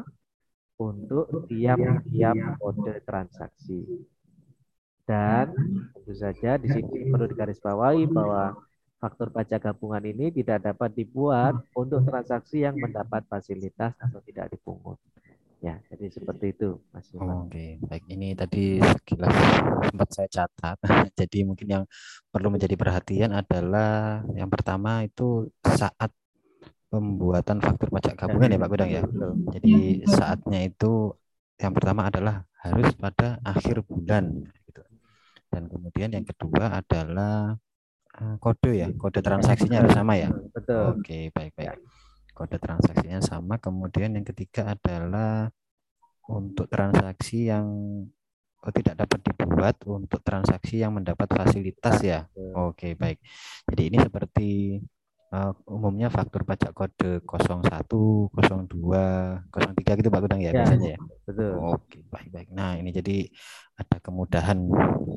untuk 0.80 1.52
tiap-tiap 1.52 2.56
kode 2.58 3.04
transaksi. 3.04 3.84
Dan 5.04 5.52
tentu 5.92 6.14
saja 6.16 6.56
di 6.56 6.72
sini 6.72 7.12
perlu 7.12 7.28
digarisbawahi 7.28 8.08
bahwa 8.08 8.56
faktor 9.04 9.28
pajak 9.28 9.60
gabungan 9.60 10.08
ini 10.08 10.32
tidak 10.32 10.72
dapat 10.72 10.96
dibuat 10.96 11.60
untuk 11.76 12.08
transaksi 12.08 12.64
yang 12.64 12.80
mendapat 12.80 13.28
fasilitas 13.28 13.92
atau 14.00 14.24
tidak 14.24 14.50
dipungut. 14.56 14.91
Seperti 16.12 16.52
itu, 16.52 16.76
Mas. 16.92 17.08
Oh, 17.16 17.48
Oke, 17.48 17.48
okay. 17.48 17.70
baik. 17.88 18.04
Ini 18.12 18.28
tadi 18.36 18.78
sekilas 18.84 19.32
sempat 19.88 20.10
saya 20.12 20.28
catat. 20.28 20.78
jadi 21.20 21.40
mungkin 21.48 21.68
yang 21.68 21.84
perlu 22.28 22.52
menjadi 22.52 22.76
perhatian 22.76 23.32
adalah 23.32 24.20
yang 24.36 24.52
pertama 24.52 25.08
itu 25.08 25.48
saat 25.64 26.12
pembuatan 26.92 27.64
faktur 27.64 27.88
pajak 27.88 28.20
gabungan 28.20 28.52
ya, 28.52 28.60
Pak 28.60 28.70
Gudang 28.70 28.92
ya. 28.92 29.04
Jadi 29.56 30.04
saatnya 30.04 30.60
itu 30.68 31.16
yang 31.56 31.72
pertama 31.72 32.12
adalah 32.12 32.44
harus 32.60 32.92
pada 33.00 33.40
akhir 33.48 33.88
bulan 33.88 34.44
gitu. 34.68 34.84
Dan 35.48 35.72
kemudian 35.72 36.12
yang 36.12 36.28
kedua 36.28 36.84
adalah 36.84 37.56
uh, 38.20 38.36
kode 38.38 38.72
ya, 38.76 38.92
kode 39.00 39.24
transaksinya 39.24 39.80
harus 39.80 39.96
sama 39.96 40.20
ya. 40.20 40.28
Betul. 40.52 41.00
Oke, 41.00 41.32
baik 41.32 41.56
baik 41.56 41.80
kode 42.42 42.58
transaksinya 42.58 43.22
sama. 43.22 43.62
Kemudian 43.62 44.18
yang 44.18 44.26
ketiga 44.26 44.74
adalah 44.74 45.54
untuk 46.32 46.66
transaksi 46.72 47.52
yang 47.52 47.68
oh, 48.62 48.72
tidak 48.74 48.96
dapat 49.06 49.20
dibuat 49.26 49.76
untuk 49.90 50.22
transaksi 50.24 50.80
yang 50.80 50.96
mendapat 50.96 51.28
fasilitas 51.28 52.00
ya. 52.02 52.30
Oke, 52.56 52.94
baik. 52.96 53.20
Jadi 53.68 53.82
ini 53.92 53.98
seperti 54.00 54.50
uh, 55.34 55.52
umumnya 55.68 56.08
faktur 56.08 56.48
pajak 56.48 56.72
kode 56.72 57.24
01, 57.26 58.32
02, 58.32 58.32
03 58.32 60.00
gitu 60.00 60.10
Pak 60.14 60.22
Gudang 60.24 60.42
ya, 60.44 60.52
ya 60.54 60.64
biasanya 60.64 60.90
ya. 60.96 61.00
Betul. 61.26 61.52
Oke, 61.60 62.00
baik 62.08 62.30
baik. 62.30 62.50
Nah, 62.54 62.78
ini 62.78 62.90
jadi 62.94 63.28
ada 63.76 63.98
kemudahan 64.00 64.58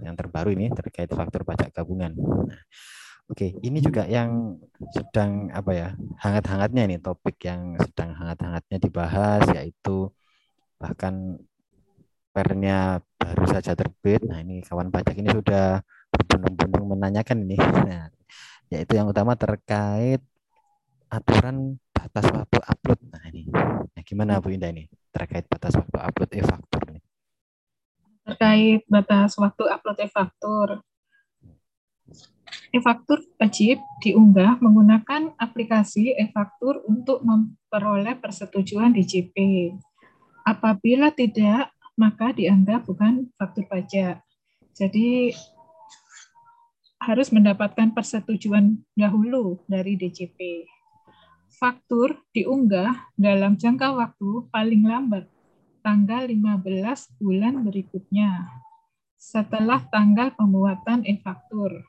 yang 0.01 0.15
terbaru 0.17 0.51
ini 0.57 0.73
terkait 0.73 1.11
faktur 1.13 1.45
pajak 1.45 1.71
gabungan. 1.75 2.17
Nah, 2.17 2.59
Oke, 3.25 3.57
ini 3.65 3.81
juga 3.81 4.05
yang 4.05 4.61
sedang 4.93 5.49
apa 5.49 5.73
ya 5.73 5.89
hangat-hangatnya 6.21 6.85
ini 6.85 6.97
topik 7.01 7.41
yang 7.49 7.73
sedang 7.81 8.13
hangat-hangatnya 8.13 8.77
dibahas 8.77 9.49
yaitu 9.57 10.13
bahkan 10.85 11.41
pernya 12.37 13.01
baru 13.17 13.49
saja 13.49 13.73
terbit. 13.73 14.21
Nah 14.29 14.45
ini 14.45 14.61
kawan 14.61 14.93
pajak 14.93 15.17
ini 15.17 15.33
sudah 15.33 15.81
berbondong-bondong 16.13 16.85
menanyakan 16.93 17.49
ini. 17.49 17.57
Nah, 17.57 18.13
yaitu 18.69 19.01
yang 19.01 19.09
utama 19.09 19.33
terkait 19.33 20.21
aturan 21.09 21.81
batas 21.89 22.29
waktu 22.29 22.61
upload. 22.61 23.01
Nah 23.09 23.25
ini, 23.33 23.49
nah, 23.97 24.03
gimana 24.05 24.45
Bu 24.45 24.53
Indah 24.53 24.69
ini 24.69 24.85
terkait 25.09 25.49
batas 25.49 25.73
waktu 25.73 25.97
upload 25.97 26.31
e-faktur 26.37 26.83
ini? 26.93 27.01
Terkait 28.29 28.83
batas 28.93 29.33
waktu 29.41 29.65
upload 29.65 29.99
e-faktur, 30.05 30.85
E-faktur 32.75 33.23
wajib 33.39 33.79
diunggah 34.03 34.59
menggunakan 34.59 35.31
aplikasi 35.39 36.11
e-faktur 36.19 36.83
untuk 36.91 37.23
memperoleh 37.23 38.19
persetujuan 38.19 38.91
DJP. 38.91 39.37
Apabila 40.45 41.09
tidak, 41.09 41.73
maka 41.97 42.31
dianggap 42.37 42.85
bukan 42.85 43.33
faktur 43.41 43.65
pajak. 43.67 44.21
Jadi 44.77 45.33
harus 47.01 47.29
mendapatkan 47.33 47.93
persetujuan 47.97 48.81
dahulu 48.97 49.61
dari 49.69 49.97
DJP. 49.97 50.69
Faktur 51.57 52.21
diunggah 52.37 53.13
dalam 53.17 53.57
jangka 53.57 53.95
waktu 53.97 54.31
paling 54.53 54.85
lambat 54.85 55.25
tanggal 55.85 56.29
15 56.29 56.61
bulan 57.21 57.61
berikutnya 57.65 58.49
setelah 59.17 59.81
tanggal 59.89 60.33
pembuatan 60.37 61.05
e-faktur 61.09 61.85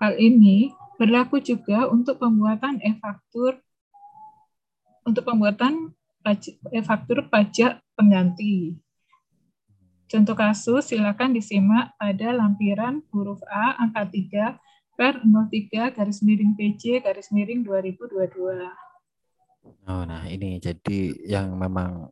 Hal 0.00 0.16
ini 0.16 0.72
berlaku 0.96 1.44
juga 1.44 1.84
untuk 1.92 2.16
pembuatan 2.16 2.80
e-faktur 2.80 3.60
untuk 5.04 5.28
pembuatan 5.28 5.92
e-faktur 6.72 7.28
pajak 7.32 7.80
pengganti. 7.96 8.76
Contoh 10.10 10.34
kasus 10.34 10.90
silakan 10.90 11.32
disimak 11.32 11.94
pada 11.94 12.34
lampiran 12.34 12.98
huruf 13.14 13.38
A 13.46 13.78
angka 13.78 14.10
3 14.10 14.58
per 14.98 15.22
03 15.22 15.94
garis 15.94 16.20
miring 16.26 16.58
PC 16.58 16.98
garis 17.00 17.30
miring 17.30 17.62
2022. 17.62 18.68
Oh, 19.86 20.02
nah 20.04 20.26
ini 20.26 20.58
jadi 20.58 21.14
yang 21.24 21.54
memang 21.54 22.10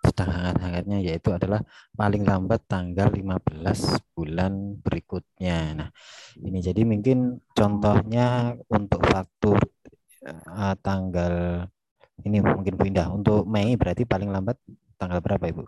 sedang 0.00 0.30
hangat-hangatnya 0.32 0.98
yaitu 1.04 1.30
adalah 1.30 1.60
paling 1.92 2.24
lambat 2.24 2.64
tanggal 2.64 3.12
15 3.12 4.16
bulan 4.16 4.80
berikutnya. 4.80 5.58
Nah, 5.76 5.88
ini 6.40 6.58
jadi 6.64 6.82
mungkin 6.88 7.40
contohnya 7.52 8.56
untuk 8.72 9.04
faktur 9.04 9.60
uh, 10.24 10.74
tanggal 10.80 11.66
ini 12.24 12.38
mungkin 12.44 12.74
Bu 12.76 12.84
Indah 12.88 13.08
untuk 13.12 13.44
Mei 13.48 13.76
berarti 13.76 14.04
paling 14.04 14.28
lambat 14.28 14.56
tanggal 15.00 15.20
berapa 15.24 15.44
Ibu 15.48 15.62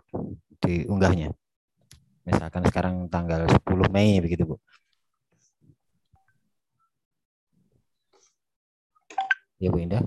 diunggahnya? 0.61 1.33
Misalkan 2.23 2.63
sekarang 2.69 2.95
tanggal 3.11 3.47
10 3.49 3.89
Mei 3.91 4.19
begitu 4.23 4.43
Bu. 4.43 4.55
Ya 9.59 9.69
Bu 9.71 9.79
Indah 9.79 10.03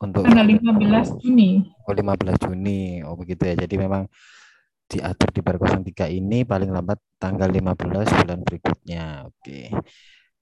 untuk 0.00 0.28
tanggal 0.28 0.44
15 0.44 1.20
Juni. 1.24 1.64
Oh 1.88 1.94
15 1.94 2.36
Juni. 2.44 3.00
Oh 3.04 3.16
begitu 3.16 3.48
ya. 3.48 3.54
Jadi 3.56 3.74
memang 3.80 4.04
diatur 4.86 5.28
di 5.32 5.40
per 5.42 5.56
03 5.58 6.12
ini 6.12 6.44
paling 6.46 6.70
lambat 6.70 7.00
tanggal 7.16 7.48
15 7.48 8.06
bulan 8.22 8.40
berikutnya. 8.44 9.04
Oke. 9.26 9.72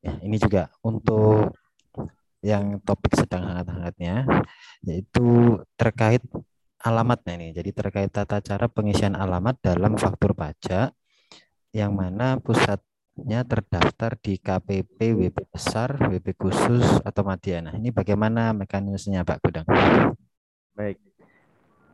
Ya, 0.05 0.21
ini 0.21 0.37
juga 0.37 0.69
untuk 0.85 1.57
yang 2.45 2.77
topik 2.85 3.17
sedang 3.17 3.49
hangat-hangatnya 3.49 4.29
yaitu 4.85 5.59
terkait 5.81 6.21
alamatnya 6.85 7.35
nih. 7.41 7.51
Jadi 7.57 7.71
terkait 7.73 8.11
tata 8.13 8.45
cara 8.45 8.69
pengisian 8.69 9.17
alamat 9.17 9.57
dalam 9.65 9.97
faktur 9.97 10.37
pajak 10.37 10.93
yang 11.73 11.97
mana 11.97 12.37
pusat 12.39 12.79
nya 13.15 13.47
terdaftar 13.47 14.19
di 14.19 14.43
KPP 14.43 14.99
WP 15.15 15.39
besar, 15.49 15.97
WP 16.11 16.35
khusus 16.35 16.99
atau 17.07 17.23
Madiana. 17.23 17.73
Ini 17.79 17.95
bagaimana 17.95 18.51
mekanismenya 18.53 19.23
Pak 19.23 19.39
Gudang? 19.39 19.67
Baik. 20.75 20.99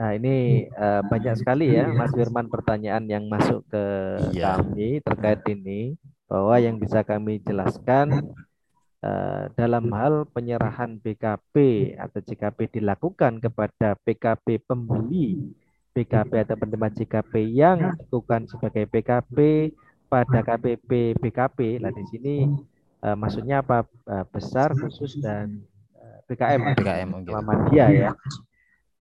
Nah 0.01 0.17
ini 0.17 0.65
uh, 0.73 1.05
banyak 1.05 1.37
sekali 1.37 1.77
ya 1.77 1.93
Mas 1.93 2.09
Firman 2.17 2.49
pertanyaan 2.49 3.05
yang 3.05 3.29
masuk 3.29 3.69
ke 3.69 3.85
iya. 4.33 4.57
kami 4.57 5.05
terkait 5.05 5.45
ini 5.53 6.01
bahwa 6.25 6.57
yang 6.57 6.81
bisa 6.81 7.05
kami 7.05 7.37
jelaskan 7.45 8.33
dalam 9.57 9.89
hal 9.97 10.29
penyerahan 10.29 11.01
BKP 11.01 11.55
atau 11.97 12.21
JKP 12.21 12.81
dilakukan 12.81 13.41
kepada 13.41 13.97
PKP 14.05 14.61
pembeli 14.61 15.57
PKP 15.97 16.45
atau 16.45 16.57
penerima 16.61 16.93
JKP 16.93 17.35
yang 17.49 17.97
bukan 18.13 18.45
sebagai 18.45 18.85
PKP 18.93 19.73
pada 20.13 20.45
KPP 20.45 21.17
BKP 21.17 21.81
lah 21.81 21.91
di 21.97 22.05
sini 22.13 22.37
uh, 23.05 23.17
maksudnya 23.17 23.65
apa? 23.65 23.87
Uh, 24.05 24.25
besar 24.29 24.73
khusus 24.77 25.19
dan 25.19 25.63
uh, 25.97 26.19
BKM 26.29 26.77
BKM 26.77 27.09
ya. 27.91 28.11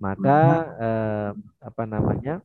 Maka 0.02 0.40
uh, 0.78 1.30
apa 1.62 1.82
namanya 1.86 2.42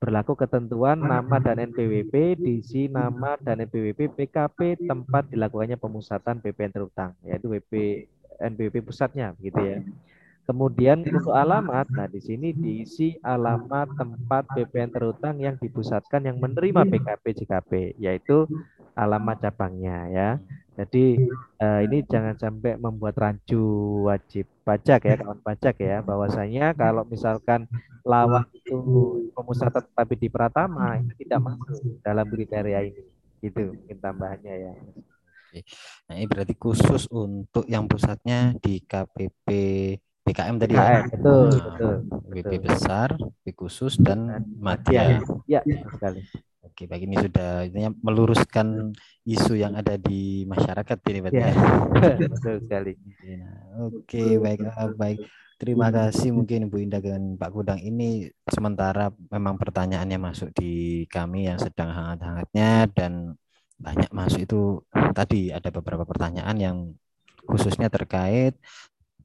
berlaku 0.00 0.32
ketentuan 0.32 0.96
nama 0.96 1.36
dan 1.36 1.60
NPWP 1.60 2.40
diisi 2.40 2.88
nama 2.88 3.36
dan 3.36 3.60
NPWP 3.68 4.16
PKP 4.16 4.88
tempat 4.88 5.28
dilakukannya 5.28 5.76
pemusatan 5.76 6.40
BPN 6.40 6.72
terutang 6.72 7.12
yaitu 7.20 7.52
WP 7.52 8.08
NPWP 8.40 8.80
pusatnya 8.80 9.36
gitu 9.44 9.60
ya. 9.60 9.84
Kemudian 10.48 11.04
untuk 11.06 11.30
alamat, 11.30 11.86
nah 11.94 12.10
di 12.10 12.18
sini 12.18 12.50
diisi 12.50 13.14
alamat 13.22 13.94
tempat 13.94 14.50
BPN 14.50 14.90
terutang 14.90 15.38
yang 15.38 15.54
dipusatkan 15.60 16.26
yang 16.26 16.42
menerima 16.42 16.90
PKP 16.90 17.44
JKP, 17.44 18.00
yaitu 18.02 18.50
alamat 18.98 19.38
cabangnya 19.46 20.10
ya. 20.10 20.28
Jadi 20.80 21.28
eh, 21.60 21.80
ini 21.84 21.98
jangan 22.08 22.40
sampai 22.40 22.80
membuat 22.80 23.12
rancu 23.20 23.60
wajib 24.08 24.48
pajak 24.64 25.00
ya 25.04 25.14
kawan 25.20 25.40
pajak 25.44 25.76
ya 25.76 26.00
bahwasanya 26.00 26.72
kalau 26.72 27.04
misalkan 27.04 27.68
lawan 28.00 28.48
itu 28.56 28.80
pemusatan 29.36 29.84
tapi 29.92 30.16
di 30.16 30.32
Pratama 30.32 30.96
itu 31.04 31.12
tidak 31.20 31.40
masuk 31.44 32.00
dalam 32.00 32.24
kriteria 32.32 32.80
ini. 32.88 33.04
Itu 33.44 33.76
mungkin 33.76 33.96
tambahannya 34.00 34.54
ya. 34.56 34.72
Nah, 36.08 36.14
ini 36.16 36.26
berarti 36.30 36.54
khusus 36.56 37.10
untuk 37.12 37.66
yang 37.68 37.84
pusatnya 37.84 38.56
di 38.62 38.80
KPP 38.80 39.48
BKM 40.20 40.56
tadi 40.62 40.74
BKM, 40.78 40.86
ya. 40.86 41.02
Betul, 41.10 41.48
nah, 41.50 41.64
betul. 41.66 41.94
WP 42.30 42.52
besar, 42.62 43.08
WP 43.18 43.46
khusus 43.58 43.98
dan 43.98 44.46
Matia. 44.62 45.20
Ya, 45.44 45.60
ya 45.66 45.84
sekali. 45.90 46.22
Oke, 46.80 46.88
baik 46.88 47.12
ini 47.12 47.16
sudah 47.20 47.68
intinya 47.68 47.92
meluruskan 48.00 48.96
isu 49.28 49.52
yang 49.52 49.76
ada 49.76 50.00
di 50.00 50.48
masyarakat 50.48 50.96
ini 51.12 51.18
berarti. 51.20 51.44
Ya, 51.44 51.52
betul 52.32 52.56
sekali. 52.64 52.96
Nah, 53.36 53.84
oke, 53.84 54.40
baik 54.40 54.64
ah, 54.64 54.88
baik. 54.96 55.20
Terima 55.60 55.92
kasih 55.92 56.32
mungkin 56.32 56.72
Bu 56.72 56.80
Indah 56.80 57.04
dan 57.04 57.36
Pak 57.36 57.52
Kudang 57.52 57.84
ini 57.84 58.32
sementara 58.48 59.12
memang 59.28 59.60
pertanyaannya 59.60 60.16
masuk 60.16 60.56
di 60.56 61.04
kami 61.12 61.52
yang 61.52 61.60
sedang 61.60 61.92
hangat-hangatnya 61.92 62.88
dan 62.96 63.36
banyak 63.76 64.08
masuk 64.08 64.40
itu 64.48 64.60
tadi 65.12 65.52
ada 65.52 65.68
beberapa 65.68 66.08
pertanyaan 66.08 66.56
yang 66.56 66.76
khususnya 67.44 67.92
terkait 67.92 68.56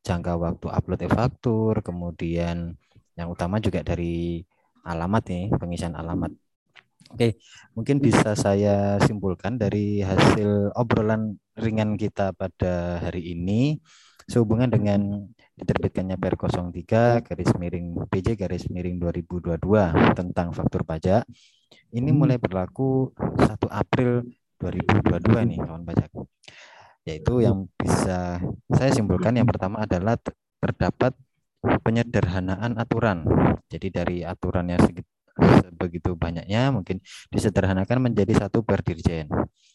jangka 0.04 0.36
waktu 0.36 0.68
upload 0.76 1.08
e-faktur, 1.08 1.80
kemudian 1.80 2.76
yang 3.15 3.32
utama 3.32 3.63
juga 3.63 3.80
dari 3.80 4.44
alamat 4.84 5.24
nih, 5.24 5.46
pengisian 5.56 5.96
alamat. 5.96 6.36
Oke, 7.13 7.38
mungkin 7.78 8.02
bisa 8.02 8.34
saya 8.34 8.98
simpulkan 9.04 9.62
dari 9.62 10.02
hasil 10.02 10.74
obrolan 10.74 11.38
ringan 11.54 11.96
kita 11.96 12.34
pada 12.34 12.98
hari 12.98 13.36
ini 13.38 13.78
sehubungan 14.26 14.74
dengan 14.74 15.30
diterbitkannya 15.54 16.18
Per 16.18 16.34
03 16.36 17.22
garis 17.22 17.52
miring 17.62 18.10
PJ 18.10 18.28
garis 18.36 18.65
miring 18.74 18.98
2022 18.98 19.62
tentang 20.18 20.50
faktur 20.52 20.82
pajak. 20.82 21.24
Ini 21.94 22.10
mulai 22.10 22.41
berlaku 22.41 23.13
1 23.15 23.54
April 23.70 24.26
2022 24.60 25.50
nih 25.56 25.60
kawan 25.62 25.84
pajak 25.86 26.10
yaitu 27.06 27.46
yang 27.46 27.70
bisa 27.78 28.41
saya 28.74 28.89
simpulkan 28.89 29.38
yang 29.38 29.46
pertama 29.46 29.86
adalah 29.86 30.18
terdapat 30.58 31.13
penyederhanaan 31.86 32.82
aturan. 32.82 33.22
Jadi 33.70 33.88
dari 33.94 34.18
aturan 34.26 34.74
yang 34.74 34.82
sebegitu 35.36 36.15
banyaknya 36.15 36.71
mungkin 36.71 37.04
disederhanakan 37.30 38.12
menjadi 38.12 38.48
satu 38.48 38.63
per 38.63 38.82
dirjen. 38.82 39.28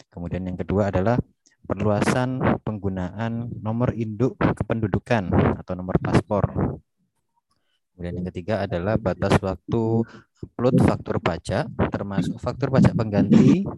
Kemudian 0.09 0.45
yang 0.49 0.57
kedua 0.57 0.89
adalah 0.89 1.21
perluasan 1.65 2.61
penggunaan 2.65 3.53
nomor 3.61 3.95
induk 3.95 4.35
kependudukan 4.41 5.31
atau 5.61 5.73
nomor 5.77 6.01
paspor. 6.01 6.45
Kemudian 7.93 8.17
yang 8.17 8.27
ketiga 8.33 8.65
adalah 8.65 8.97
batas 8.97 9.37
waktu 9.45 9.83
upload 10.41 10.77
faktur 10.81 11.21
pajak 11.21 11.69
termasuk 11.93 12.41
faktur 12.41 12.73
pajak 12.73 12.97
pengganti 12.97 13.69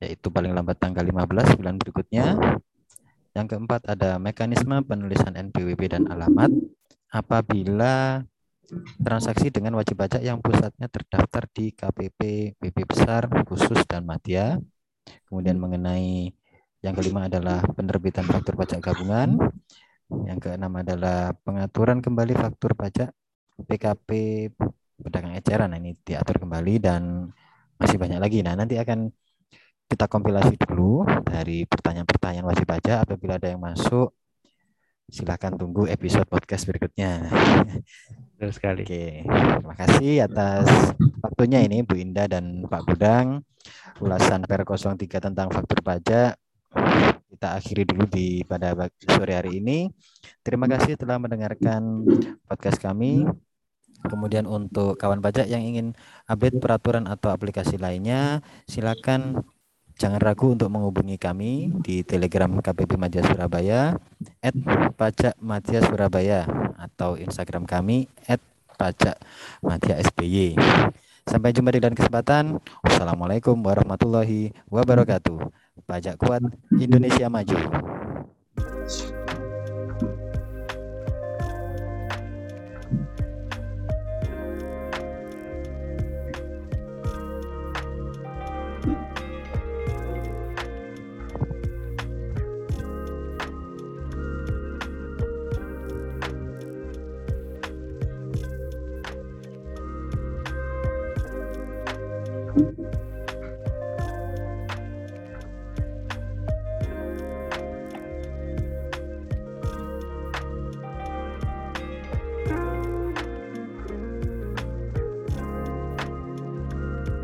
yaitu 0.00 0.28
paling 0.32 0.52
lambat 0.52 0.80
tanggal 0.80 1.04
15 1.04 1.60
bulan 1.60 1.76
berikutnya 1.76 2.36
yang 3.36 3.44
keempat 3.44 3.84
ada 3.84 4.16
mekanisme 4.16 4.80
penulisan 4.84 5.36
NPWP 5.36 5.92
dan 5.92 6.08
alamat 6.08 6.48
apabila 7.12 8.24
transaksi 8.98 9.48
dengan 9.54 9.78
wajib 9.78 9.98
pajak 9.98 10.22
yang 10.22 10.42
pusatnya 10.42 10.90
terdaftar 10.90 11.46
di 11.50 11.70
KPP, 11.72 12.20
BP 12.58 12.76
besar, 12.86 13.30
khusus 13.46 13.82
dan 13.86 14.02
Madya. 14.02 14.58
Kemudian 15.30 15.56
mengenai 15.58 16.34
yang 16.82 16.94
kelima 16.94 17.26
adalah 17.30 17.62
penerbitan 17.74 18.26
faktur 18.26 18.58
pajak 18.58 18.82
gabungan. 18.82 19.38
Yang 20.06 20.38
keenam 20.50 20.72
adalah 20.78 21.34
pengaturan 21.42 21.98
kembali 21.98 22.34
faktur 22.38 22.78
pajak 22.78 23.10
PKP 23.58 24.10
pedagang 25.02 25.34
eceran. 25.34 25.72
Nah, 25.72 25.78
ini 25.80 25.98
diatur 25.98 26.42
kembali 26.42 26.74
dan 26.78 27.26
masih 27.80 27.98
banyak 27.98 28.20
lagi. 28.20 28.38
Nah, 28.46 28.54
nanti 28.54 28.78
akan 28.78 29.10
kita 29.86 30.10
kompilasi 30.10 30.58
dulu 30.58 31.06
dari 31.22 31.62
pertanyaan-pertanyaan 31.66 32.46
wajib 32.46 32.66
pajak. 32.66 33.06
Apabila 33.06 33.38
ada 33.38 33.48
yang 33.50 33.62
masuk, 33.62 34.10
silahkan 35.06 35.54
tunggu 35.54 35.86
episode 35.86 36.26
podcast 36.26 36.66
berikutnya. 36.66 37.30
Betul 38.36 38.50
sekali. 38.52 38.82
Oke, 38.84 39.24
terima 39.26 39.74
kasih 39.78 40.26
atas 40.26 40.66
waktunya 41.22 41.62
ini 41.62 41.86
Bu 41.86 41.96
Indah 41.96 42.26
dan 42.26 42.66
Pak 42.66 42.82
Budang. 42.84 43.42
Ulasan 43.98 44.44
Per 44.44 44.62
03 44.62 45.08
tentang 45.18 45.48
faktur 45.50 45.80
pajak 45.82 46.36
kita 47.36 47.52
akhiri 47.52 47.84
dulu 47.84 48.04
di 48.08 48.40
pada 48.48 48.72
sore 49.12 49.36
hari 49.36 49.60
ini. 49.60 49.92
Terima 50.40 50.64
kasih 50.64 50.96
telah 50.96 51.20
mendengarkan 51.20 52.04
podcast 52.48 52.80
kami. 52.80 53.28
Kemudian 54.06 54.48
untuk 54.48 54.96
kawan 54.96 55.20
pajak 55.20 55.44
yang 55.50 55.60
ingin 55.60 55.92
update 56.30 56.56
peraturan 56.62 57.04
atau 57.04 57.32
aplikasi 57.32 57.76
lainnya, 57.76 58.40
silakan 58.64 59.42
Jangan 59.96 60.20
ragu 60.20 60.52
untuk 60.52 60.68
menghubungi 60.68 61.16
kami 61.16 61.72
di 61.80 62.04
Telegram 62.04 62.52
KPP 62.52 63.00
Madya 63.00 63.24
Surabaya 63.24 63.96
at 64.44 64.52
pajak 64.92 65.40
Madya 65.40 65.80
Surabaya 65.88 66.44
atau 66.76 67.16
Instagram 67.16 67.64
kami 67.64 68.04
at 68.28 68.36
pajak 68.76 69.16
Madya 69.64 69.96
SBY. 70.04 70.60
Sampai 71.24 71.56
jumpa 71.56 71.72
di 71.72 71.80
lain 71.80 71.96
kesempatan. 71.96 72.60
Wassalamualaikum 72.84 73.56
warahmatullahi 73.56 74.52
wabarakatuh. 74.68 75.48
Pajak 75.88 76.20
kuat 76.20 76.44
Indonesia 76.76 77.32
maju. 77.32 77.56